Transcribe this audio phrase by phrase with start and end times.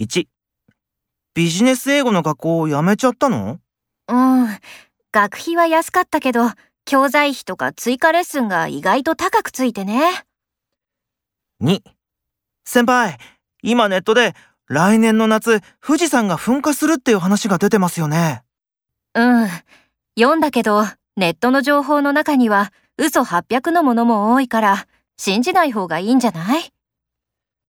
[0.00, 0.26] 1、
[1.34, 3.60] ビジネス英語の学校を辞めちゃったの？
[4.08, 4.48] うん。
[5.12, 6.50] 学費は安かったけど、
[6.84, 10.24] 教材費とか追加レッスンが意外と高くついてね。
[11.62, 11.80] 2、
[12.64, 13.18] 先輩、
[13.62, 14.34] 今ネットで
[14.66, 18.42] 来年の夏、富士山が噴火するっていう話が出てますよね。
[19.14, 19.48] うん。
[20.18, 20.82] 読んだけど、
[21.16, 26.73] ネットの情報の中には嘘800のものも多いから、信じない方がいいんじゃない？